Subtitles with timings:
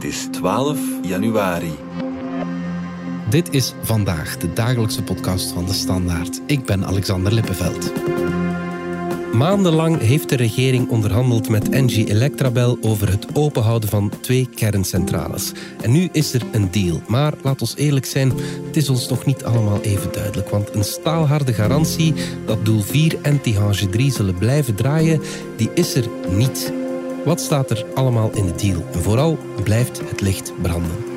[0.00, 1.72] Het is 12 januari.
[3.30, 6.40] Dit is vandaag de dagelijkse podcast van de Standaard.
[6.46, 7.92] Ik ben Alexander Lippenveld.
[9.32, 15.52] Maandenlang heeft de regering onderhandeld met Engie Electrabel over het openhouden van twee kerncentrales.
[15.80, 17.02] En nu is er een deal.
[17.08, 18.32] Maar laat ons eerlijk zijn,
[18.66, 20.48] het is ons nog niet allemaal even duidelijk.
[20.48, 22.14] Want een staalharde garantie
[22.46, 25.20] dat doel 4 en Tihange 3 zullen blijven draaien,
[25.56, 26.79] die is er niet.
[27.24, 28.84] Wat staat er allemaal in de deal?
[28.92, 31.09] En vooral blijft het licht branden.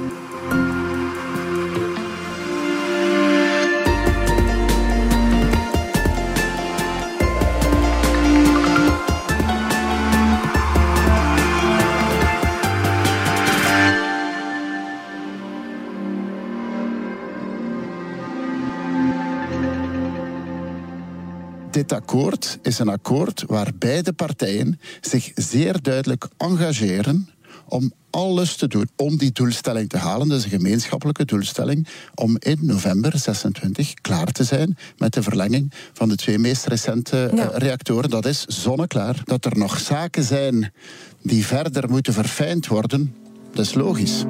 [21.74, 27.30] Dit akkoord is een akkoord waar beide partijen zich zeer duidelijk engageren
[27.68, 30.30] om alles te doen om die doelstelling te halen.
[30.30, 36.10] Dus een gemeenschappelijke doelstelling om in november 26 klaar te zijn met de verlenging van
[36.10, 38.10] de twee meest recente eh, reactoren.
[38.10, 39.22] Dat is zonneklaar.
[39.24, 40.74] Dat er nog zaken zijn
[41.22, 43.16] die verder moeten verfijnd worden,
[43.54, 44.24] dat is logisch.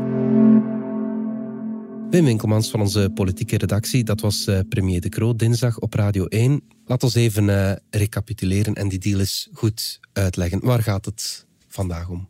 [2.13, 6.25] Wim Winkelmans van onze politieke redactie, dat was uh, premier De Croo dinsdag op Radio
[6.25, 6.61] 1.
[6.85, 10.59] Laat ons even uh, recapituleren en die deal eens goed uitleggen.
[10.61, 12.27] Waar gaat het vandaag om?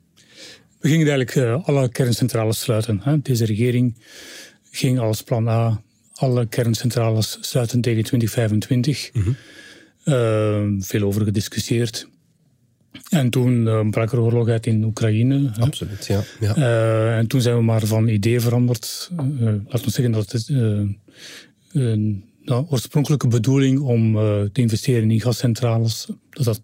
[0.79, 2.99] We gingen eigenlijk uh, alle kerncentrales sluiten.
[3.03, 3.21] Hè.
[3.21, 3.97] Deze regering
[4.71, 5.81] ging als plan A
[6.13, 9.09] alle kerncentrales sluiten tegen 2025.
[9.13, 9.23] Mm
[10.03, 10.83] -hmm.
[10.83, 12.07] veel over gediscussieerd.
[13.09, 15.51] En toen uh, brak er oorlog uit in Oekraïne.
[15.59, 16.23] Absoluut, ja.
[16.39, 16.57] ja.
[16.57, 19.11] Uh, en toen zijn we maar van idee veranderd.
[19.13, 20.49] Uh, laten we zeggen dat het
[21.73, 24.13] een nou, oorspronkelijke bedoeling om
[24.51, 26.61] te investeren in gascentrales, dat dat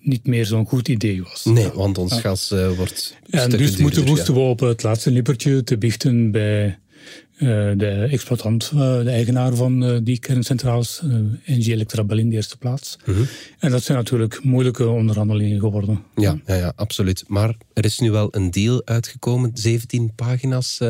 [0.00, 1.44] niet meer zo'n goed idee was.
[1.44, 3.16] Nee, want ons gas wordt.
[3.30, 6.72] En dus moeten, moesten we op het laatste nippertje te bichten bij eh,
[7.76, 11.02] de exploitant, eh, de eigenaar van eh, die kerncentrales,
[11.44, 12.98] Engie Electrabel in de eerste plaats.
[13.04, 13.22] Mhm.
[13.58, 16.02] En dat zijn natuurlijk moeilijke onderhandelingen geworden.
[16.16, 17.24] Ja, ja, ja, absoluut.
[17.26, 20.80] Maar er is nu wel een deal uitgekomen, 17 pagina's,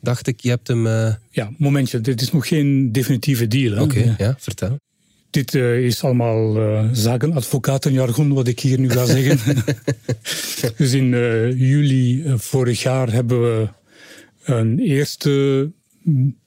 [0.00, 0.40] dacht ik.
[0.40, 0.86] Je hebt hem...
[1.30, 3.82] Ja, momentje, dit is nog geen definitieve deal.
[3.82, 4.78] Oké, ja, vertel.
[5.30, 9.64] Dit is allemaal uh, zakenadvocatenjargon, wat ik hier nu ga zeggen.
[10.76, 11.08] dus in
[11.56, 13.68] juli vorig jaar hebben we
[14.44, 15.70] een eerste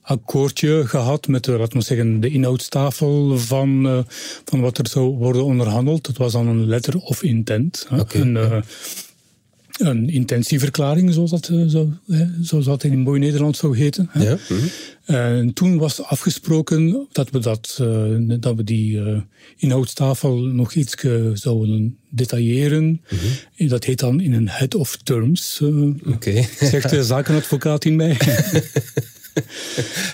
[0.01, 3.99] akkoordje gehad met de, laten we zeggen, de inhoudstafel van, uh,
[4.45, 6.07] van wat er zou worden onderhandeld.
[6.07, 7.87] Het was dan een letter of intent.
[7.91, 8.57] Okay, een, uh,
[9.77, 11.89] een intentieverklaring, zoals dat, uh, zo,
[12.41, 14.09] zoals dat in mooi Nederland zou heten.
[14.13, 14.37] Ja.
[14.49, 14.59] Mhm.
[15.05, 17.75] En toen was afgesproken dat we, dat,
[18.39, 19.01] dat we die
[19.57, 20.95] inhoudstafel nog iets
[21.33, 22.83] zouden detailleren.
[22.83, 22.99] Mm
[23.57, 23.67] -hmm.
[23.67, 25.61] Dat heet dan in een head of terms,
[26.05, 26.47] okay.
[26.59, 28.17] zegt de zakenadvocaat in mij.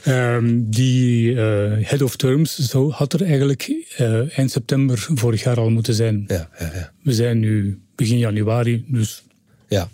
[0.07, 3.67] um, die uh, head of terms zo had er eigenlijk
[4.00, 6.23] uh, eind september vorig jaar al moeten zijn.
[6.28, 6.91] Ja, ja, ja.
[7.03, 9.23] We zijn nu begin januari, dus
[9.67, 9.89] ja.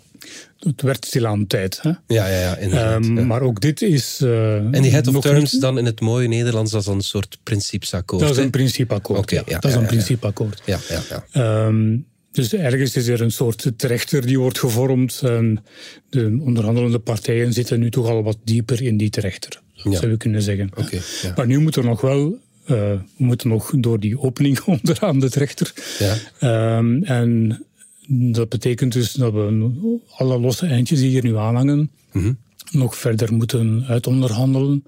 [0.58, 1.78] het werd stil aan tijd.
[1.82, 1.88] Hè?
[1.88, 4.20] Ja, ja, ja, inderdaad, um, Maar ook dit is.
[4.22, 5.62] Uh, en die head of terms niet...
[5.62, 8.22] dan in het mooie Nederlands, dat is een soort principeakkoord.
[8.22, 9.18] Dat is een principeakkoord.
[9.18, 9.58] Okay, ja.
[9.58, 10.62] dat is een principeakkoord.
[10.64, 11.00] Ja, ja,
[11.32, 11.66] ja.
[11.66, 15.20] Um, dus ergens is er een soort trechter die wordt gevormd.
[15.24, 15.64] En
[16.10, 19.60] de onderhandelende partijen zitten nu toch al wat dieper in die trechter.
[19.72, 19.92] Ja.
[19.92, 20.70] Zou je kunnen zeggen.
[20.76, 21.32] Okay, ja.
[21.36, 22.38] Maar nu moet er nog wel.
[22.62, 25.72] Uh, we moeten nog door die opening onderaan de trechter.
[25.98, 26.76] Ja.
[26.78, 27.64] Um, en
[28.08, 31.78] dat betekent dus dat we alle losse eindjes die hier nu aanhangen.
[32.12, 32.38] Mm -hmm.
[32.70, 34.84] nog verder moeten uitonderhandelen.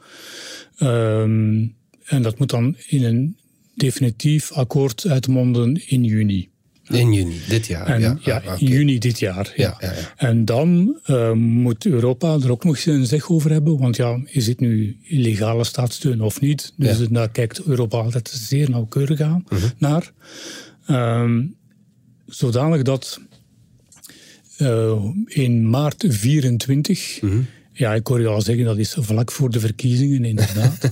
[0.82, 1.74] Um,
[2.04, 3.36] en dat moet dan in een
[3.74, 6.48] definitief akkoord uitmonden in juni.
[6.88, 7.86] In juni dit jaar.
[7.86, 9.52] En, ja, ja in juni dit jaar.
[9.56, 9.76] Ja.
[9.80, 13.78] Ja, ja, En dan uh, moet Europa er ook nog eens een zeg over hebben.
[13.78, 16.72] Want ja, is het nu illegale staatssteun of niet?
[16.76, 19.70] Dus daar kijkt Europa altijd zeer nauwkeurig aan uh -huh.
[19.78, 20.12] naar.
[20.90, 21.56] Um,
[22.26, 23.20] zodanig dat
[24.58, 27.22] uh, in maart 24.
[27.22, 27.40] Uh -huh.
[27.72, 30.90] Ja, ik hoor je al zeggen, dat is vlak voor de verkiezingen, inderdaad.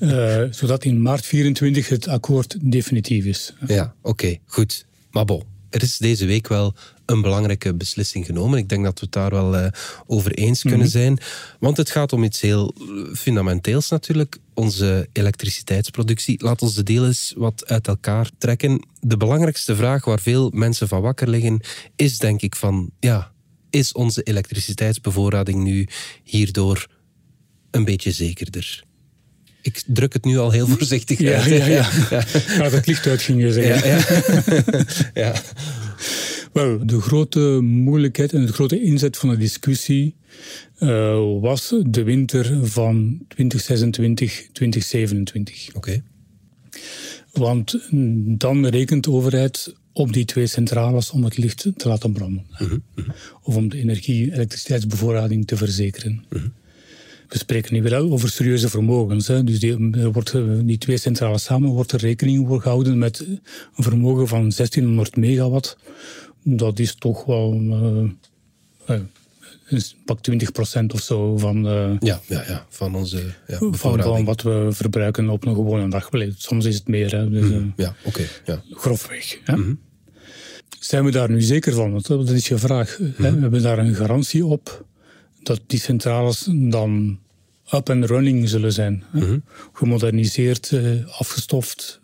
[0.00, 3.54] uh, zodat in maart 24 het akkoord definitief is.
[3.66, 4.86] Ja, oké, okay, goed.
[5.12, 6.74] Maar bon, er is deze week wel
[7.06, 8.58] een belangrijke beslissing genomen.
[8.58, 9.66] Ik denk dat we het daar wel uh,
[10.06, 10.92] over eens kunnen mm -hmm.
[10.92, 11.18] zijn.
[11.60, 12.74] Want het gaat om iets heel
[13.14, 14.38] fundamenteels natuurlijk.
[14.54, 16.44] Onze elektriciteitsproductie.
[16.44, 18.86] Laat ons de deel eens wat uit elkaar trekken.
[19.00, 21.60] De belangrijkste vraag waar veel mensen van wakker liggen,
[21.96, 23.32] is denk ik van, ja,
[23.70, 25.88] is onze elektriciteitsbevoorrading nu
[26.22, 26.86] hierdoor
[27.70, 28.84] een beetje zekerder?
[29.62, 31.44] Ik druk het nu al heel voorzichtig ja, uit.
[31.44, 31.90] Ja, ja.
[32.10, 32.20] ja.
[32.20, 33.88] Gaat het licht uit, ging je zeggen.
[33.88, 33.96] Ja,
[34.66, 34.84] ja.
[35.24, 35.42] ja.
[36.52, 40.14] Wel, de grote moeilijkheid en de grote inzet van de discussie
[40.78, 45.74] uh, was de winter van 2026, 2027.
[45.74, 46.02] Oké.
[47.32, 47.78] Want
[48.38, 52.46] dan rekent de overheid op die twee centrales om het licht te laten branden.
[52.58, 52.78] Mhm.
[53.42, 56.24] Of om de energie-elektriciteitsbevoorrading te verzekeren.
[56.30, 56.46] Mhm.
[57.32, 59.26] We spreken nu wel over serieuze vermogens.
[59.26, 59.44] Hè.
[59.44, 63.20] Dus die, er wordt, eh, die twee centrales samen wordt er rekening voor gehouden met
[63.20, 63.40] een
[63.84, 65.76] vermogen van 1600 megawatt.
[66.42, 67.60] Dat is toch wel
[68.90, 69.00] uh,
[70.04, 74.68] pak 20% of zo van, uh, ja, ja, ja, van onze ja, van, wat we
[74.70, 76.08] verbruiken op een gewone dag.
[76.36, 77.10] Soms is het meer.
[77.16, 78.22] Hè, dus, mm, ja, oké.
[78.44, 78.62] ja.
[78.70, 79.38] Grofweg.
[79.44, 79.56] Hè.
[79.56, 79.80] Mm -hmm.
[80.78, 82.02] Zijn we daar nu zeker van?
[82.02, 82.98] Dat is je vraag.
[82.98, 83.34] Mm -hmm.
[83.34, 84.84] We hebben daar een garantie op
[85.42, 87.18] dat die centrales dan
[87.74, 89.04] up and running zullen zijn.
[89.12, 89.42] Mm -hmm.
[89.72, 92.00] Gemoderniseerd, uh, afgestoft,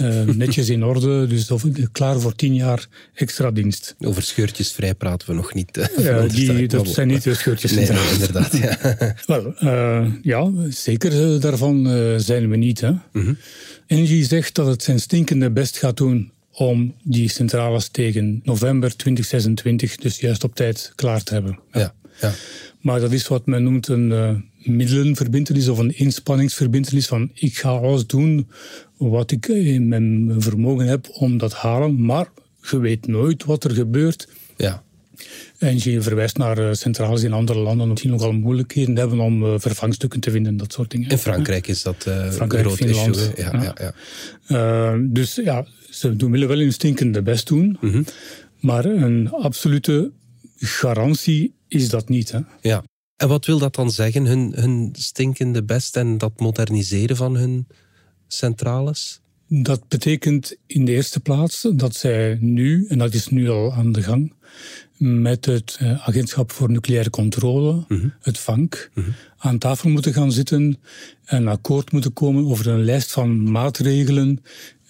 [0.00, 1.26] uh, netjes in orde.
[1.26, 1.50] Dus
[1.92, 3.94] klaar voor tien jaar extra dienst.
[4.00, 5.76] Over scheurtjes vrij praten we nog niet.
[5.76, 7.72] Uh, ja, die, dat zijn niet de scheurtjes.
[7.72, 8.56] Nee, nee inderdaad.
[8.56, 8.96] Ja.
[9.26, 11.86] Wel, uh, ja, zeker daarvan
[12.20, 12.80] zijn we niet.
[12.80, 12.92] Hè.
[13.12, 13.36] -hmm.
[13.86, 19.96] Engie zegt dat het zijn stinkende best gaat doen om die centrales tegen november 2026,
[19.96, 21.58] dus juist op tijd, klaar te hebben.
[21.72, 22.32] Ja, ja.
[22.80, 27.06] Maar dat is wat men noemt een uh, middelenverbintenis of een inspanningsverbintenis.
[27.06, 28.48] Van ik ga alles doen
[28.96, 32.28] wat ik in mijn vermogen heb om dat halen, maar
[32.70, 34.28] je weet nooit wat er gebeurt.
[34.56, 34.82] Ja.
[35.58, 39.54] En je verwijst naar uh, centrales in andere landen die nogal moeilijkheden hebben om uh,
[39.56, 41.10] vervangstukken te vinden, dat soort dingen.
[41.10, 43.32] In Frankrijk is dat uh, Frankrijk, groot Finland, issue.
[43.36, 43.94] Ja, ja.
[44.48, 44.98] ja.
[45.00, 48.04] dus ja, ze doen, willen wel hun stinkende best doen, mm -hmm.
[48.60, 50.10] maar een absolute
[50.58, 52.30] garantie is dat niet.
[52.32, 52.40] Hè?
[52.60, 52.84] Ja.
[53.16, 57.66] En wat wil dat dan zeggen, hun, hun stinkende best en dat moderniseren van hun
[58.28, 59.20] centrales?
[59.48, 63.92] Dat betekent in de eerste plaats dat zij nu, en dat is nu al aan
[63.92, 64.34] de gang,
[64.96, 68.14] met het Agentschap voor Nucleaire Controle, -hmm.
[68.20, 69.14] het VANK, mm -hmm.
[69.36, 70.78] aan tafel moeten gaan zitten
[71.24, 74.42] en akkoord moeten komen over een lijst van maatregelen,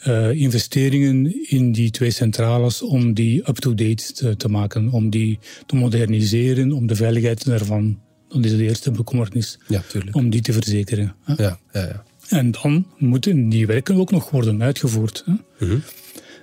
[0.06, 5.76] uh, investeringen in die twee centrales om die up-to-date te, te, maken, om die te
[5.76, 9.82] moderniseren, om de veiligheid daarvan, dat is de eerste bekommernis, ja,
[10.12, 11.14] om die te verzekeren.
[11.26, 12.04] Ja, ja, ja.
[12.28, 15.22] En dan moeten die werken ook nog worden uitgevoerd.
[15.26, 15.32] Hè?
[15.58, 15.82] -hmm.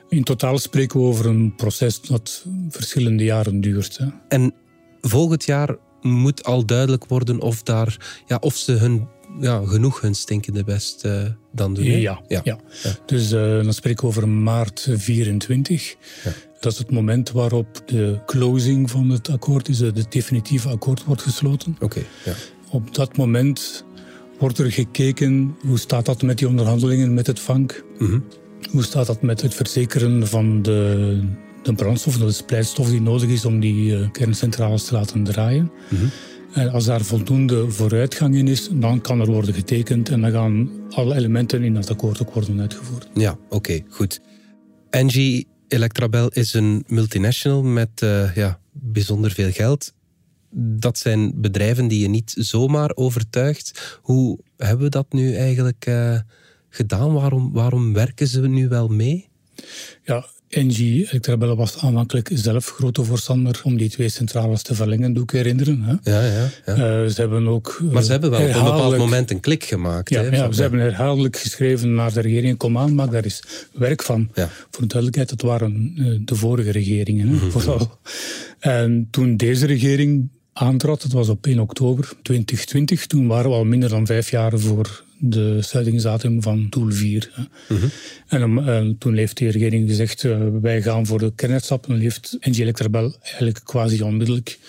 [0.09, 3.97] In totaal spreken we over een proces dat verschillende jaren duurt.
[3.97, 4.05] Hè?
[4.27, 4.53] En
[5.01, 9.07] volgend jaar moet al duidelijk worden of, daar, ja, of ze hun,
[9.39, 11.23] ja, genoeg hun stinkende best uh,
[11.53, 11.85] dan doen.
[11.85, 12.59] Ja, ja.
[13.05, 15.95] dus uh, dan spreken we over maart 24.
[16.23, 16.31] Ja.
[16.59, 21.21] Dat is het moment waarop de closing van het akkoord is, het definitieve akkoord wordt
[21.21, 21.75] gesloten.
[21.79, 21.85] Oké.
[21.85, 22.35] Okay.
[22.69, 23.85] Op dat moment
[24.39, 27.83] wordt er gekeken hoe staat dat met die onderhandelingen met het vank.
[27.97, 28.23] Mm -hmm.
[28.71, 31.19] Hoe staat dat met het verzekeren van de,
[31.63, 35.71] de brandstof, de splijtstof die nodig is om die kerncentrales te laten draaien.
[35.89, 36.09] Mm -hmm.
[36.57, 40.69] En als daar voldoende vooruitgang in is, dan kan er worden getekend en dan gaan
[40.89, 43.07] alle elementen in dat akkoord ook worden uitgevoerd.
[43.13, 44.21] Ja, oké, okay, goed.
[44.89, 49.93] Engie Electrabel is een multinational met uh, ja, bijzonder veel geld
[50.59, 53.99] dat zijn bedrijven die je niet zomaar overtuigt.
[54.01, 56.19] Hoe hebben we dat nu eigenlijk uh,
[56.69, 57.13] gedaan?
[57.13, 59.29] Waarom, waarom werken ze nu wel mee?
[60.03, 65.23] Ja, Engie Electrabel was aanvankelijk zelf grote voorstander om die twee centrales te verlengen, doe
[65.23, 65.81] ik herinneren.
[65.81, 66.11] Hè?
[66.11, 66.49] Ja, ja.
[66.65, 67.01] ja.
[67.03, 67.79] Uh, ze hebben ook.
[67.91, 70.09] Maar ze hebben wel op een bepaald moment een klik gemaakt.
[70.09, 73.43] Ja, hè, ja ze hebben herhaaldelijk geschreven naar de regering: kom aan, maak daar eens
[73.73, 74.29] werk van.
[74.71, 77.27] Voor de duidelijkheid, dat waren uh, de vorige regeringen.
[77.27, 77.49] Hè, Mhm.
[77.49, 77.99] vooral.
[78.59, 83.65] En toen deze regering aantrad, dat was op 1 oktober 2020, toen waren we al
[83.65, 87.31] minder dan vijf jaar voor de sluitingsdatum van Doel 4.
[87.33, 87.75] Hè.
[87.75, 87.87] Mhm.
[88.27, 91.89] En, en, toen heeft de regering gezegd, uh, wij gaan voor de kernuitstap.
[91.89, 94.59] En heeft NG Electrabel eigenlijk quasi onmiddellijk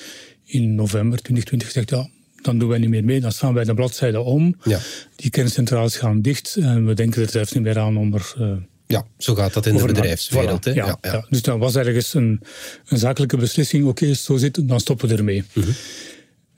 [0.44, 2.08] in november 2020 gezegd, ja,
[2.42, 3.20] dan doen wij niet meer mee.
[3.20, 4.56] Dan staan wij de bladzijde om.
[4.64, 4.78] Ja.
[5.16, 8.34] Die kerncentrales gaan dicht en we denken er zelfs niet meer aan om er...
[8.40, 8.52] Uh,
[8.86, 10.68] ja, zo gaat dat in de bedrijfswereld.
[10.68, 11.26] Voilà, ja, ja, ja.
[11.28, 12.40] Dus dan was ergens een,
[12.86, 13.86] een zakelijke beslissing.
[13.86, 15.44] Oké, okay, zo zit het, dan stoppen we ermee.
[15.52, 15.64] -hmm.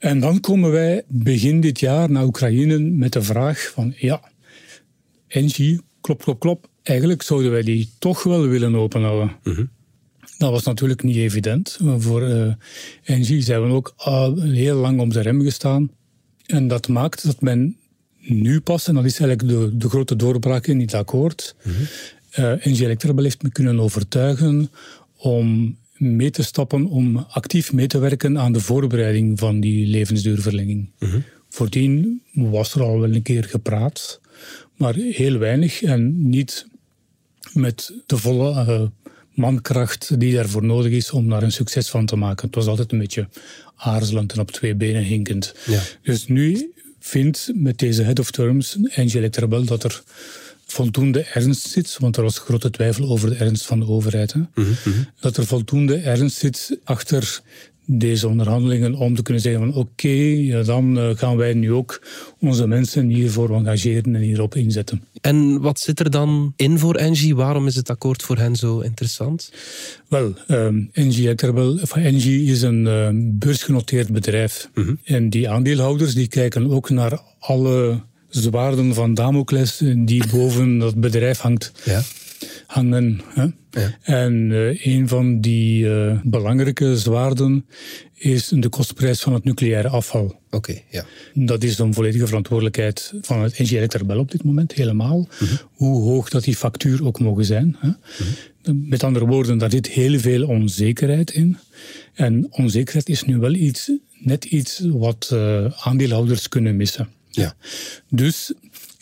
[0.01, 3.93] En dan komen wij begin dit jaar naar Oekraïne met de vraag van...
[3.97, 4.21] Ja,
[5.27, 6.69] Engie, klop, klop, klop.
[6.83, 9.31] Eigenlijk zouden wij die toch wel willen openhouden.
[9.43, 9.69] -hmm.
[10.37, 11.79] Dat was natuurlijk niet evident.
[11.97, 12.53] Voor uh,
[13.03, 15.91] Engie zijn we ook al heel lang op de rem gestaan.
[16.45, 17.77] En dat maakt dat men
[18.19, 21.55] nu pas, en dat is eigenlijk de, de grote doorbraak in dit akkoord...
[21.63, 21.85] Mm -hmm.
[22.39, 24.71] Uh, Engie Electrabel heeft me kunnen overtuigen
[25.17, 30.89] om mee te stappen, om actief mee te werken aan de voorbereiding van die levensduurverlenging.
[30.97, 31.23] -hmm.
[31.49, 34.21] Voordien was er al wel een keer gepraat,
[34.75, 36.67] maar heel weinig en niet
[37.53, 38.81] met de volle uh,
[39.33, 42.45] mankracht die daarvoor nodig is om daar een succes van te maken.
[42.45, 43.27] Het was altijd een beetje
[43.75, 45.55] aarzelend en op twee benen hinkend.
[45.65, 45.81] Ja.
[46.01, 50.03] Dus nu vindt met deze head of terms Engie Electrabel dat er
[50.71, 54.33] voldoende ernst zit, want er was grote twijfel over de ernst van de overheid.
[54.33, 54.41] Hè?
[55.19, 57.41] Dat er voldoende ernst zit achter
[57.85, 62.01] deze onderhandelingen om te kunnen zeggen van oké, ja, dan eh, gaan wij nu ook
[62.39, 65.03] onze mensen hiervoor engageren en hierop inzetten.
[65.21, 67.35] En wat zit er dan in voor Engie?
[67.35, 69.51] Waarom is het akkoord voor hen zo interessant?
[70.07, 74.69] Wel, um, Engie, enfin, Engie is een um, beursgenoteerd bedrijf.
[75.03, 78.01] En die aandeelhouders die kijken ook naar alle
[78.31, 81.71] zwaarden van Damocles die boven dat bedrijf hangt.
[81.83, 82.01] Ja.
[82.65, 83.21] hangen.
[83.33, 83.45] Hè?
[83.71, 83.97] Ja.
[84.01, 87.65] En uh, een van die uh, belangrijke zwaarden
[88.15, 90.39] is de kostprijs van het nucleaire afval.
[90.49, 91.05] Oké, ja.
[91.33, 95.27] Dat is een volledige verantwoordelijkheid van het NG Electrabel op dit moment, helemaal.
[95.73, 97.77] Hoe hoog dat die factuur ook mogen zijn.
[97.79, 97.89] Hè?
[98.73, 101.57] Met andere woorden, daar zit heel veel onzekerheid in.
[102.13, 107.09] En onzekerheid is nu wel iets, net iets wat uh, aandeelhouders kunnen missen.
[107.31, 107.55] Ja.
[108.09, 108.53] Dus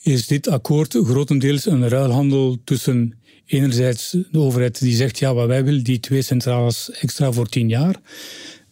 [0.01, 3.13] is dit akkoord grotendeels een ruilhandel tussen
[3.45, 7.69] enerzijds de overheid die zegt ja, wat wij willen, die twee centrales extra voor tien
[7.69, 7.95] jaar.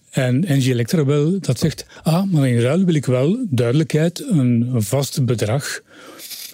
[0.10, 5.26] En NG Electrabel dat zegt, ah, maar in ruil wil ik wel duidelijkheid, een vast
[5.26, 5.82] bedrag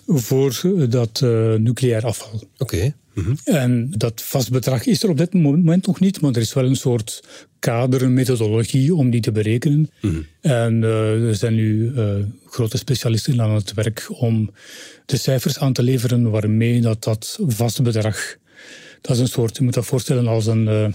[0.06, 2.34] voor dat uh, nucleair afval.
[2.58, 2.76] Oké.
[2.76, 2.94] Okay.
[3.14, 3.38] Mm -hmm.
[3.44, 6.66] En dat vast bedrag is er op dit moment nog niet, maar er is wel
[6.66, 7.24] een soort
[7.60, 9.90] kader, een methodologie om die te berekenen.
[10.02, 10.14] Mhm.
[10.14, 10.52] Mm -hmm.
[10.52, 12.14] En uh, er zijn nu uh,
[12.46, 14.52] grote specialisten aan het werk om
[15.06, 18.36] de cijfers aan te leveren waarmee dat, dat vaste bedrag,
[19.02, 20.94] dat is een soort, je moet dat voorstellen als een,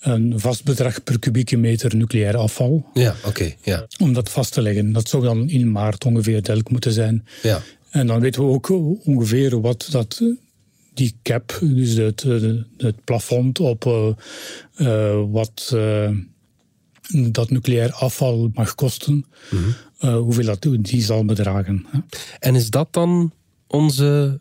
[0.00, 2.86] een vast bedrag per kubieke meter nucleair afval.
[2.94, 3.28] Ja, oké.
[3.28, 3.86] Okay, ja.
[3.98, 4.92] Om dat vast te leggen.
[4.92, 7.26] Dat zou dan in maart ongeveer duidelijk moeten zijn.
[7.42, 7.62] Ja.
[7.92, 8.70] En dan weten we ook
[9.06, 10.22] ongeveer wat dat
[10.94, 12.22] die cap, dus het,
[12.76, 14.08] het plafond op uh,
[14.76, 15.76] uh, wat
[17.30, 19.62] dat nucleair afval mag kosten, Mhm.
[19.62, 20.14] mm -hmm.
[20.14, 21.86] hoeveel dat die zal bedragen.
[22.38, 23.32] En is dat dan
[23.66, 24.40] onze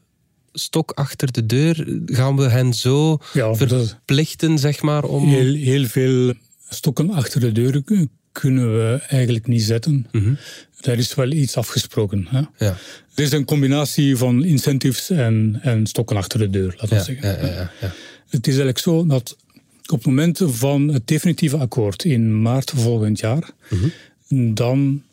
[0.51, 1.99] stok achter de deur?
[2.05, 5.27] Gaan we hen zo ja, verplichten, zeg maar, om...
[5.27, 6.33] Heel, heel veel
[6.69, 7.83] stokken achter de deur
[8.31, 10.07] kunnen we eigenlijk niet zetten.
[10.11, 10.37] Mm -hmm.
[10.81, 12.27] Daar is wel iets afgesproken.
[12.29, 12.41] Hè?
[12.57, 12.77] Ja.
[13.15, 17.03] Er is een combinatie van incentives en, en stokken achter de deur, laten we ja,
[17.03, 17.29] zeggen.
[17.29, 17.93] Ja, ja, ja,
[18.27, 19.37] Het is eigenlijk zo dat
[19.85, 23.91] op het moment van het definitieve akkoord in maart volgend jaar, mm
[24.27, 24.53] -hmm.
[24.53, 25.03] dan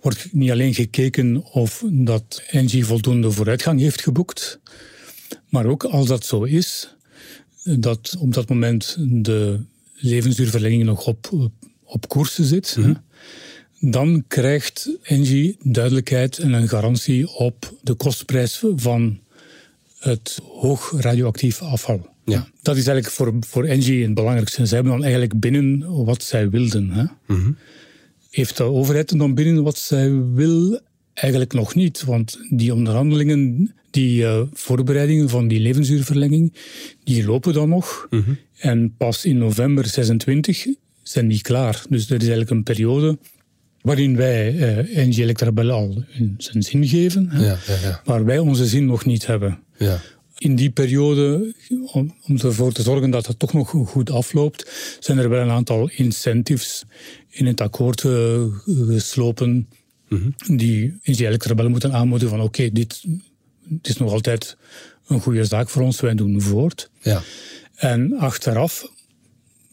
[0.00, 4.58] wordt niet alleen gekeken of dat Engie voldoende vooruitgang heeft geboekt,
[5.48, 6.94] maar ook als dat zo is,
[7.62, 9.60] dat op dat moment de
[9.94, 11.50] levensduurverlenging nog op,
[11.84, 12.74] op koers zit.
[12.76, 12.86] Mhm.
[12.86, 13.06] Mm -hmm
[13.80, 19.18] dan krijgt Engie duidelijkheid en een garantie op de kostprijs van
[19.98, 22.08] het hoog radioactief afval.
[22.24, 22.48] Ja.
[22.62, 24.66] Dat is eigenlijk voor, voor Engie het belangrijkste.
[24.66, 26.90] Ze hebben dan eigenlijk binnen wat zij wilden.
[26.90, 27.02] Hè?
[27.02, 27.56] Mm -hmm.
[28.30, 30.80] Heeft de overheid dan binnen wat zij wil?
[31.14, 36.52] Eigenlijk nog niet, want die onderhandelingen, die uh, voorbereidingen van die levensduurverlenging,
[37.04, 38.06] die lopen dan nog.
[38.10, 38.38] Mm -hmm.
[38.58, 40.66] En pas in november 26
[41.02, 41.82] zijn die klaar.
[41.88, 43.18] Dus er is eigenlijk een periode
[43.88, 46.04] waarin wij uh, NG Electrabel al
[46.36, 48.00] zijn zin geven, ja, ja.
[48.04, 49.58] waar wij onze zin nog niet hebben.
[49.76, 50.00] Ja.
[50.38, 51.54] In die periode,
[51.92, 55.50] om, om ervoor te zorgen dat het toch nog goed afloopt, zijn er wel een
[55.50, 56.84] aantal incentives
[57.28, 59.68] in het akkoord uh, geslopen
[60.08, 60.56] mm -hmm.
[60.56, 63.04] die NG Electrabel moeten aanmoedigen van oké, okay, dit,
[63.64, 64.56] dit is nog altijd
[65.06, 66.90] een goede zaak voor ons, wij doen voort.
[67.00, 67.22] Ja.
[67.74, 68.90] En achteraf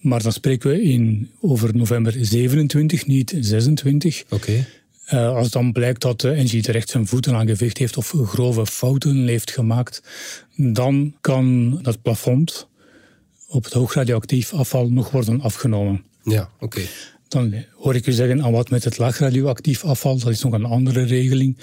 [0.06, 4.24] maar dan spreken we in, over november 27, niet 26.
[4.24, 4.36] Oké.
[4.36, 4.66] Okay.
[5.14, 9.28] Uh, als dan blijkt dat de NG terecht zijn voeten aangeveegd heeft of grove fouten
[9.28, 10.02] heeft gemaakt,
[10.56, 12.68] dan kan dat plafond
[13.48, 16.04] op het hoogradioactief afval nog worden afgenomen.
[16.24, 16.64] Ja, oké.
[16.66, 16.88] Okay.
[17.28, 20.66] Dan hoor ik u zeggen, aan wat met het laagradioactief afval, dat is nog een
[20.66, 21.58] andere regeling.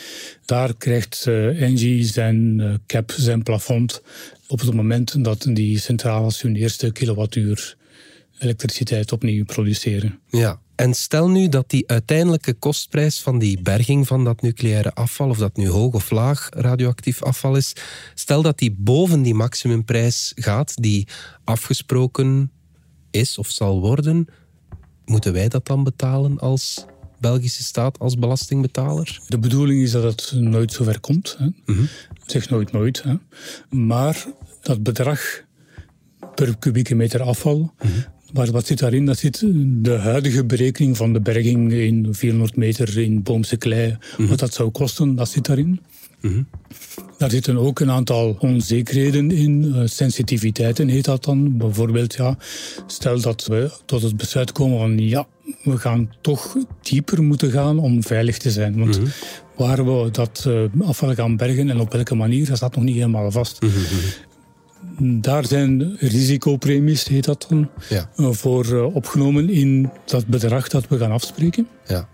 [0.44, 4.02] Daar krijgt uh, NG zijn uh, cap, zijn plafond,
[4.46, 7.76] op het moment dat die centrales hun eerste kilowattuur
[8.42, 10.18] elektriciteit opnieuw produceren.
[10.28, 15.28] Ja, en stel nu dat die uiteindelijke kostprijs van die berging van dat nucleaire afval,
[15.28, 17.72] of dat nu hoog of laag radioactief afval is,
[18.14, 21.08] stel dat die boven die maximumprijs gaat, die
[21.44, 22.50] afgesproken
[23.10, 24.26] is of zal worden,
[25.04, 26.84] moeten wij dat dan betalen als
[27.20, 29.20] Belgische staat, als belastingbetaler?
[29.28, 31.36] De bedoeling is dat het nooit zover komt.
[31.38, 31.48] Hè.
[31.64, 31.88] -hmm.
[32.26, 33.02] Zeg nooit nooit.
[33.02, 33.14] Hè.
[33.68, 34.24] Maar
[34.60, 35.42] dat bedrag
[36.34, 38.04] per kubieke meter afval, -hmm.
[38.32, 39.06] Maar wat zit daarin?
[39.06, 43.96] Dat zit de huidige berekening van de berging in 400 meter in Boomse klei.
[44.16, 44.28] Mhm.
[44.28, 45.80] Wat dat zou kosten, dat zit daarin.
[47.18, 49.64] Daar zitten ook een aantal onzekerheden in.
[49.64, 51.56] Uh, sensitiviteiten heet dat dan.
[51.56, 52.36] Bijvoorbeeld, ja,
[52.86, 55.26] stel dat we tot het besluit komen van ja,
[55.62, 58.78] we gaan toch dieper moeten gaan om veilig te zijn.
[58.78, 59.06] Want mm
[59.56, 62.94] waar we dat uh, afval gaan bergen en op welke manier, dat staat nog niet
[62.94, 63.58] helemaal vast.
[64.98, 68.08] Daar zijn risicopremies, heet dat dan, ja.
[68.16, 71.68] uh, voor uh, opgenomen in dat bedrag dat we gaan afspreken.
[71.86, 72.08] Ja.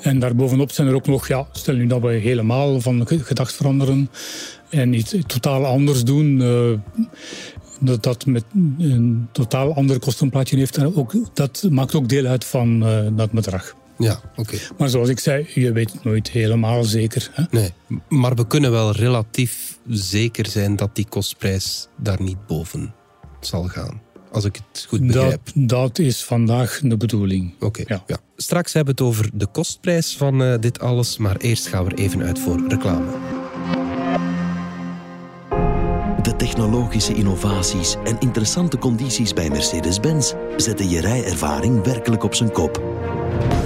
[0.00, 4.10] En daarbovenop zijn er ook nog, ja, stel nu dat we helemaal van gedacht veranderen
[4.68, 6.38] en iets totaal anders doen,
[7.80, 8.44] dat dat met
[8.78, 10.84] een totaal ander kostenplaatje heeft.
[10.94, 13.74] ook, dat maakt ook deel uit van uh, dat bedrag.
[14.02, 14.56] Ja, oké.
[14.78, 17.30] Maar zoals ik zei, je weet het nooit helemaal zeker.
[17.32, 17.44] Hè?
[17.50, 17.72] Nee,
[18.08, 22.94] maar we kunnen wel relatief zeker zijn dat die kostprijs daar niet boven
[23.40, 24.00] zal gaan.
[24.32, 25.40] Als ik het goed begrijp.
[25.54, 27.54] Dat, dat is vandaag de bedoeling.
[27.60, 28.02] Oké, ja.
[28.06, 28.18] ja.
[28.36, 31.90] Straks hebben we het over de kostprijs van uh, dit alles, maar eerst gaan we
[31.90, 33.10] er even uit voor reclame.
[36.22, 42.91] De technologische innovaties en interessante condities bij Mercedes-Benz zetten je rijervaring werkelijk op zijn kop.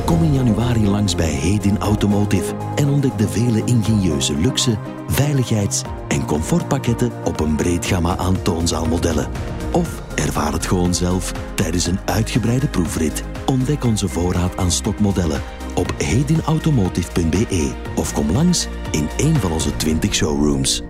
[0.05, 6.25] Kom in januari langs bij Hedin Automotive en ontdek de vele ingenieuze luxe, veiligheids- en
[6.25, 9.31] comfortpakketten op een breed gamma aan toonzaalmodellen.
[9.73, 13.23] Of ervaar het gewoon zelf tijdens een uitgebreide proefrit.
[13.47, 15.41] Ontdek onze voorraad aan stokmodellen
[15.75, 20.83] op hedinautomotive.be of kom langs in een van onze 20 showrooms.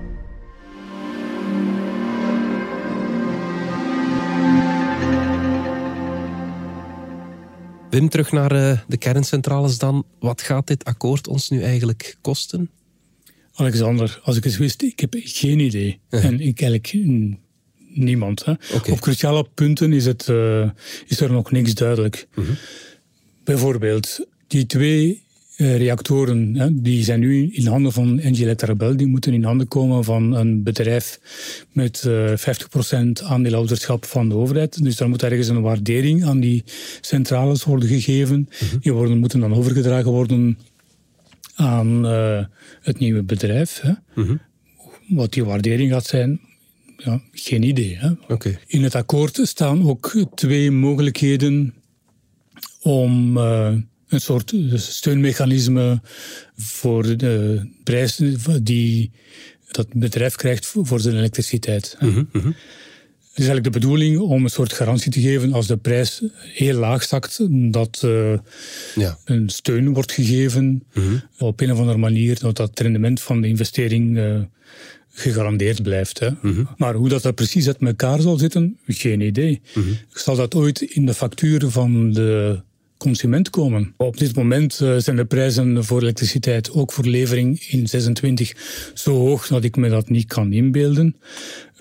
[7.97, 10.07] Wim, terug naar uh, de kerncentrales dan.
[10.19, 12.71] Wat gaat dit akkoord ons nu eigenlijk kosten?
[13.53, 15.99] Alexander, als ik het wist, ik heb geen idee.
[16.11, 16.97] Uh En ik eigenlijk
[17.89, 18.45] niemand.
[18.45, 18.51] Hè.
[18.53, 18.93] Okay.
[18.93, 20.71] Op cruciale punten is, het, uh,
[21.07, 22.27] is er nog niks duidelijk.
[22.31, 22.47] Uh mhm.
[22.47, 22.57] -huh.
[23.45, 25.23] Bijvoorbeeld, die twee
[25.57, 28.97] reactoren hè, die zijn nu in handen van Engie Electrabel.
[28.97, 31.21] Die moeten in handen komen van een bedrijf
[31.73, 34.83] met uh, 50% aandeelhouderschap van de overheid.
[34.83, 36.65] Dus daar moet ergens een waardering aan die
[37.01, 38.49] centrales worden gegeven.
[38.61, 38.79] Mhm.
[38.81, 40.59] Die worden, moeten dan overgedragen worden
[41.55, 42.45] aan uh,
[42.81, 43.81] het nieuwe bedrijf.
[43.81, 43.93] Hè.
[44.15, 44.37] Mhm.
[45.09, 46.41] Wat die waardering gaat zijn,
[46.97, 47.97] ja, geen idee.
[47.97, 48.11] Hè.
[48.29, 48.59] Okay.
[48.67, 51.75] In het akkoord staan ook twee mogelijkheden
[52.83, 53.75] om uh,
[54.09, 56.01] een soort steunmechanisme
[56.57, 58.21] voor de prijs
[58.63, 59.11] die
[59.71, 61.97] dat bedrijf krijgt voor zijn elektriciteit.
[62.01, 62.55] Mm -hmm.
[63.37, 66.79] Het is eigenlijk de bedoeling om een soort garantie te geven als de prijs heel
[66.79, 67.39] laag zakt,
[67.73, 68.39] dat uh,
[68.95, 69.19] ja.
[69.25, 71.23] een steun wordt gegeven mm -hmm.
[71.39, 74.41] op een of andere manier, dat het rendement van de investering uh,
[75.11, 76.19] gegarandeerd blijft.
[76.19, 76.31] Hè.
[76.31, 76.69] Mm -hmm.
[76.77, 79.61] Maar hoe dat, dat precies uit elkaar zal zitten, geen idee.
[79.75, 79.97] Mm -hmm.
[80.09, 82.63] Zal dat ooit in de factuur van de
[82.97, 83.95] consument komen.
[83.97, 88.53] Op dit moment uh, zijn de prijzen voor elektriciteit, ook voor levering in 26,
[88.95, 91.17] zo hoog dat ik me dat niet kan inbeelden.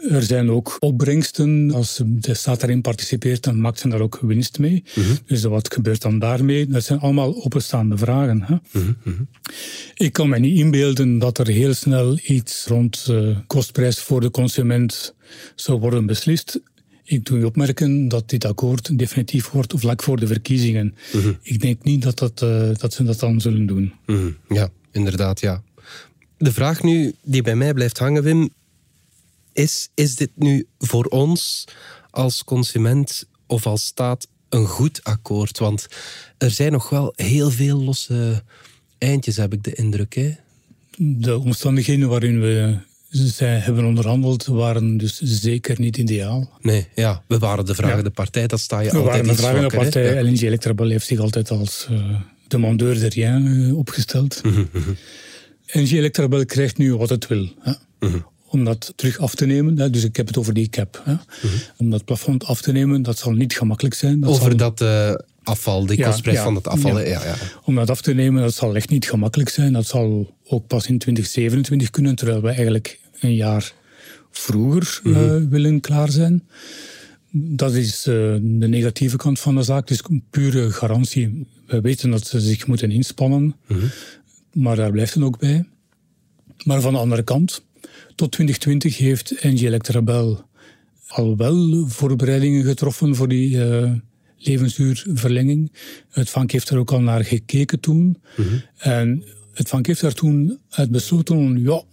[0.10, 1.72] Er zijn ook opbrengsten.
[1.74, 4.84] Als de staat daarin participeert, dan maakt ze daar ook winst mee.
[4.94, 5.04] -hmm.
[5.26, 6.68] Dus wat gebeurt dan daarmee?
[6.68, 8.42] Dat zijn allemaal openstaande vragen.
[8.42, 8.56] Hè?
[8.80, 9.28] Mm -hmm.
[9.94, 14.32] Ik kan me niet inbeelden dat er heel snel iets rond uh, kostprijs voor de
[14.32, 15.16] consument
[15.56, 16.60] zou worden beslist.
[17.08, 20.96] Ik doe je opmerken dat dit akkoord definitief wordt vlak voor de verkiezingen.
[21.14, 21.38] Mm -hmm.
[21.42, 23.94] Ik denk niet dat, dat, uh, dat ze dat dan zullen doen.
[24.06, 24.38] Mm -hmm.
[24.56, 25.64] Ja, inderdaad, ja.
[26.38, 28.50] De vraag nu die bij mij blijft hangen, Wim,
[29.54, 31.68] is, is dit nu voor ons
[32.10, 35.60] als consument of als staat een goed akkoord?
[35.60, 35.88] Want
[36.38, 38.44] er zijn nog wel heel veel losse
[38.98, 40.14] eindjes, heb ik de indruk.
[40.16, 40.32] Hè?
[40.98, 42.78] De omstandigheden waarin we
[43.16, 46.50] zij hebben onderhandeld, waren dus zeker niet ideaal.
[46.62, 48.10] Nee, ja, we waren de vragende ja.
[48.10, 50.14] partij, dat sta je we altijd We waren de vragende partij.
[50.14, 50.24] Ja.
[50.24, 54.42] LNG Electrabel heeft zich altijd als uh, demandeur de rien uh, opgesteld.
[54.44, 54.96] Mm -hmm.
[55.68, 57.50] LNG Electrabel krijgt nu wat het wil.
[57.60, 57.72] Hè?
[58.00, 58.26] Mm -hmm.
[58.48, 59.90] Om dat terug af te nemen, hè?
[59.90, 61.02] dus ik heb het over die cap.
[61.04, 61.12] Hè?
[61.12, 61.50] Mm -hmm.
[61.78, 64.20] Om dat plafond af te nemen, dat zal niet gemakkelijk zijn.
[64.20, 64.58] Dat over zal...
[64.58, 64.82] dat...
[64.82, 65.14] Uh
[65.46, 67.00] afval, de kostprijs ja, van het afval.
[67.00, 67.24] Ja.
[67.24, 69.74] Ja, Om dat af te nemen, dat zal echt niet gemakkelijk zijn.
[69.74, 73.74] Dat zal ook pas in 2027 kunnen, terwijl we eigenlijk een jaar
[74.32, 75.24] vroeger mm -hmm.
[75.24, 76.44] uh, willen klaar zijn.
[77.32, 79.88] Dat is uh, de negatieve kant van de zaak.
[79.88, 81.48] Dus een pure garantie.
[81.68, 83.90] We weten dat ze zich moeten inspannen, mm -hmm.
[84.54, 85.66] maar daar blijft het ook bij.
[86.64, 87.64] Maar van de andere kant,
[88.16, 90.46] tot 2020 heeft Engie Electrabel
[91.08, 93.92] al wel voorbereidingen getroffen voor die uh,
[94.38, 95.72] levensduurverlenging.
[96.10, 98.04] Het Vank heeft er ook al naar gekeken toen.
[98.04, 98.62] Mm -hmm.
[98.78, 99.24] En
[99.54, 101.84] het Vank heeft daar toen uit besloten, ja,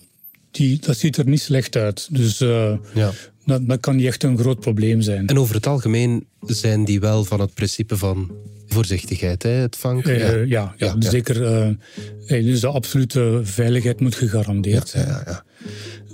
[0.53, 2.09] die, dat ziet er niet slecht uit.
[2.11, 3.11] Dus uh, ja.
[3.47, 5.27] dat, dat kan niet echt een groot probleem zijn.
[5.27, 8.31] En over het algemeen zijn die wel van het principe van
[8.67, 10.07] voorzichtigheid, hè, het vank.
[10.07, 10.31] Eh, ja.
[10.31, 11.11] ja, ja, Ja, ja.
[11.11, 11.43] zeker.
[11.45, 11.69] eh,
[12.27, 15.07] eh, dus de absolute veiligheid moet gegarandeerd zijn.
[15.07, 15.45] Ja, ja.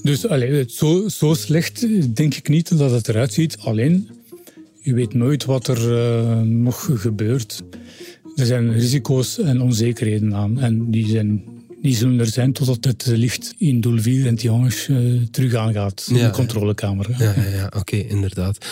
[0.03, 3.57] Dus allee, zo, zo slecht denk ik niet dat het eruit ziet.
[3.59, 4.09] Alleen,
[4.81, 7.63] je weet nooit wat er eh, nog gebeurt.
[8.37, 10.61] Er zijn risico's en onzekerheden aan.
[10.61, 11.45] En die, zijn,
[11.83, 16.07] die zullen er zijn totdat het licht in doel 4 en Tihange eh, terug aangaat
[16.11, 17.15] in Ja, de controlekamer.
[17.19, 18.67] Ja, ja, ja oké, inderdaad.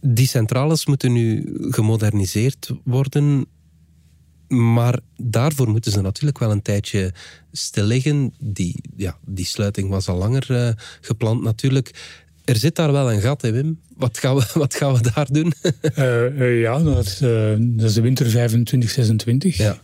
[0.00, 3.46] Die centrales moeten nu gemoderniseerd worden.
[4.48, 7.12] Maar daarvoor moeten ze natuurlijk wel een tijdje
[7.52, 8.34] stil liggen.
[8.38, 11.90] Die, ja, die sluiting was al langer eh, gepland natuurlijk.
[12.44, 13.80] Er zit daar wel een gat, hè, Wim?
[13.96, 15.52] Wat gaan we, wat gaan we daar doen?
[15.94, 17.18] Eh, ja, dat
[17.58, 19.56] dat is de winter 25, 26.
[19.56, 19.80] Ja.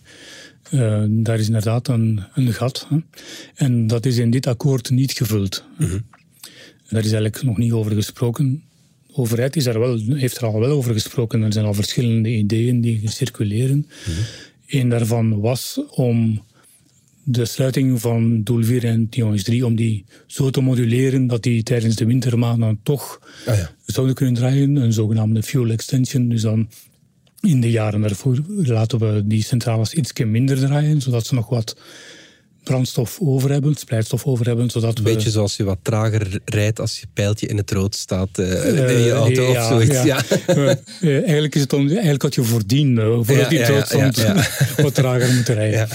[0.74, 2.86] Eh, daar is inderdaad een, een gat.
[2.88, 2.96] Hè.
[3.54, 5.64] En dat is in dit akkoord niet gevuld.
[6.88, 8.62] Daar is eigenlijk nog niet over gesproken.
[9.06, 11.42] De overheid is daar wel, heeft er al wel over gesproken.
[11.42, 13.86] Er zijn al verschillende ideeën die circuleren.
[14.66, 16.42] Een daarvan was om
[17.22, 21.62] de sluiting van doel 4 en Tionge 3, om die zo te moduleren dat die
[21.62, 23.70] tijdens de wintermaanden toch Ah, ja.
[23.86, 24.76] zouden kunnen draaien.
[24.76, 26.28] Een zogenaamde fuel extension.
[26.28, 26.68] Dus dan
[27.44, 31.76] in de jaren daarvoor laten we die centrales iets minder draaien, zodat ze nog wat
[32.64, 35.12] brandstof over hebben, splijtstof over hebben, zodat Een we...
[35.12, 38.98] beetje zoals je wat trager rijdt als je pijltje in het rood staat eh, Eh,
[38.98, 40.02] in je auto ja, of zoiets.
[40.02, 40.04] Ja.
[40.04, 40.22] ja.
[40.46, 43.66] Eh, eh, eigenlijk, is het om, eigenlijk had je voordien, eh, voordat Ja, die ja,
[43.66, 44.26] dood ja, stond,
[44.82, 45.88] wat trager moeten rijden.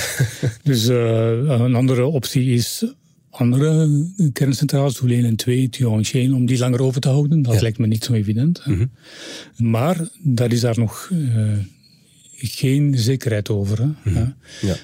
[0.64, 2.84] Dus eh, een andere optie is
[3.30, 7.42] andere kerncentrales, Doel 1 en 2, Tianjin, om die langer open te houden.
[7.42, 7.62] Dat Ja.
[7.62, 8.64] lijkt me niet zo evident.
[8.64, 8.86] hè.
[9.58, 11.52] Maar daar is daar nog eh,
[12.38, 13.80] geen zekerheid over.
[13.82, 14.12] Hè.
[14.12, 14.36] Ja.
[14.62, 14.76] Ja.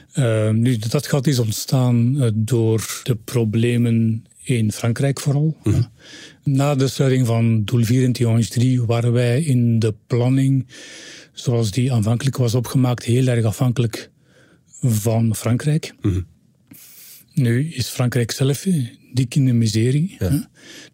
[0.47, 5.57] Eh, nu, dat gat is ontstaan eh, door de problemen in Frankrijk vooral.
[5.63, 5.81] Mhm.
[6.43, 10.65] Na de sluiting van Doel 4 en Tihange 3 waren wij in de planning,
[11.33, 14.09] zoals die aanvankelijk was opgemaakt, heel erg afhankelijk
[14.81, 15.93] van Frankrijk.
[16.01, 16.19] Mhm.
[17.35, 18.65] Nu is Frankrijk zelf
[19.13, 20.15] dik in de miserie.
[20.17, 20.39] hè.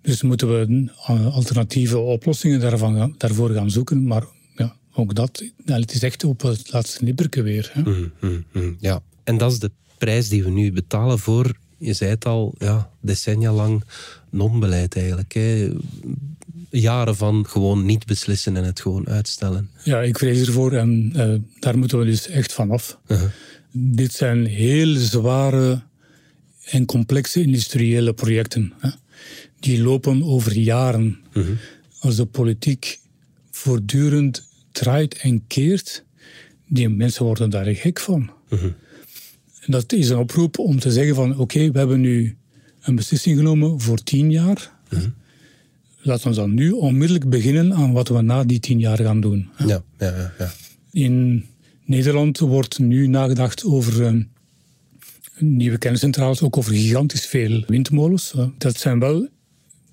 [0.01, 4.04] Dus moeten we eh, alternatieve oplossingen daarvan, daarvoor gaan zoeken.
[4.04, 4.23] Maar
[4.56, 7.69] ja, ook dat, ja, het is echt op het laatste nipperke weer.
[7.73, 7.82] Hè.
[7.82, 8.73] Mhm, mhm, mhm.
[8.80, 9.01] ja.
[9.23, 12.89] En dat is de prijs die we nu betalen voor, je zei het al, ja,
[13.01, 13.84] decennia lang
[14.30, 15.34] non-beleid eigenlijk.
[15.34, 15.69] Hè.
[16.69, 19.69] Jaren van gewoon niet beslissen en het gewoon uitstellen.
[19.84, 22.99] Ja, ik vrees ervoor en eh, daar moeten we dus echt van af.
[23.71, 25.82] Dit zijn heel zware
[26.72, 28.74] en complexe industriële projecten.
[28.80, 28.90] Hè.
[29.60, 31.20] Die lopen over jaren.
[32.00, 33.00] Als de politiek
[33.52, 36.04] voortdurend draait en keert,
[36.68, 38.32] die mensen worden daar gek van.
[39.62, 42.36] En dat is een oproep om te zeggen van oké, we hebben nu
[42.82, 44.80] een beslissing genomen voor tien jaar.
[46.02, 49.50] Laten we dan nu onmiddellijk beginnen aan wat we na die tien jaar gaan doen.
[49.58, 50.34] Ja, ja, ja.
[50.38, 50.52] ja.
[50.92, 51.46] In
[51.86, 54.14] Nederland wordt nu nagedacht over eh,
[55.41, 58.34] nieuwe kerncentrales, ook over gigantisch veel windmolens.
[58.36, 59.27] Eh, dat zijn wel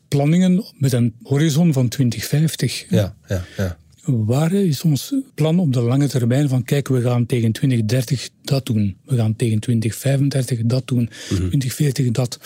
[0.09, 2.85] planningen met een horizon van 2050.
[2.89, 3.79] ja, ja, ja.
[4.05, 8.67] Waar is ons plan op de lange termijn van kijk, we gaan tegen 2030 dat
[8.67, 8.97] doen.
[9.05, 11.11] We gaan tegen 2035 dat doen.
[11.29, 12.39] 2040 dat.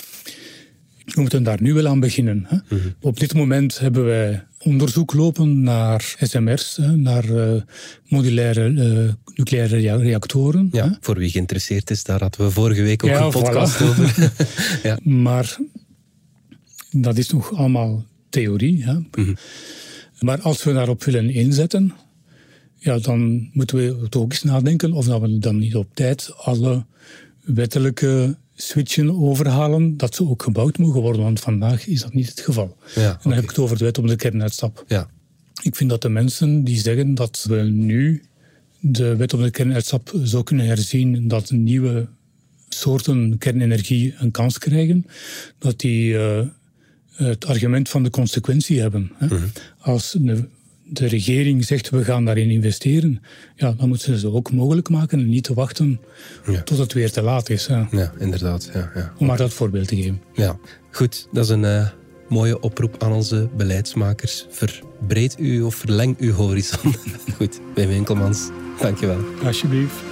[1.04, 2.46] We moeten daar nu wel aan beginnen.
[2.48, 2.76] Hè.
[3.00, 7.60] Op dit moment hebben wij onderzoek lopen naar SMR's, hè, naar eh,
[8.08, 10.68] modulaire eh, nucleaire rea- reactoren.
[10.72, 10.78] hè.
[10.78, 13.86] Ja, voor wie geïnteresseerd is, daar hadden we vorige week ook Ja, een podcast voilà.
[13.86, 14.32] over.
[14.88, 14.98] ja.
[15.02, 15.56] Maar
[16.90, 18.84] dat is nog allemaal theorie.
[18.84, 18.94] Hè?
[20.20, 21.92] Maar als we daarop willen inzetten,
[22.76, 26.30] ja, dan moeten we toch ook eens nadenken of dat we dan niet op tijd
[26.36, 26.84] alle
[27.44, 31.22] wettelijke switchen overhalen, dat ze ook gebouwd mogen worden.
[31.22, 32.76] Want vandaag is dat niet het geval.
[32.94, 34.84] Ja, en dan heb ik het over de wet op de kernuitstap.
[34.88, 35.08] Ja.
[35.62, 38.22] Ik vind dat de mensen die zeggen dat we nu
[38.80, 42.08] de wet op de kernuitstap zo kunnen herzien dat nieuwe
[42.68, 45.06] soorten kernenergie een kans krijgen,
[45.58, 46.46] dat die eh,
[47.12, 49.10] het argument van de consequentie hebben.
[49.14, 49.36] Hè.
[49.78, 50.48] Als de,
[50.92, 53.22] de regering zegt we gaan daarin investeren,
[53.56, 56.00] ja, dan moeten ze ze ook mogelijk maken en niet te wachten
[56.46, 56.62] Ja.
[56.62, 57.66] tot het weer te laat is.
[57.66, 57.82] Hè.
[57.90, 58.70] ja, inderdaad.
[58.74, 59.12] Ja, ja.
[59.18, 60.20] Om maar dat voorbeeld te geven.
[60.32, 60.58] Ja,
[60.90, 61.28] goed.
[61.32, 61.88] Dat is een eh,
[62.28, 64.46] mooie oproep aan onze beleidsmakers.
[64.50, 66.94] Verbreed u of verleng uw horizon.
[67.36, 68.48] goed, Wim Winkelmans,
[68.80, 69.18] dankjewel.
[69.44, 70.11] Alsjeblieft.